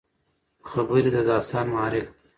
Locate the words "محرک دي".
1.73-2.17